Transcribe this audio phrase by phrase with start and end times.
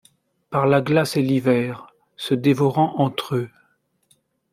[0.49, 3.51] Par la glace et l’hiver, se dévorant entr’eux